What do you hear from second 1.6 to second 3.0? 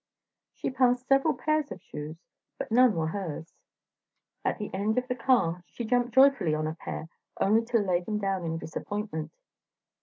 of shoes, but none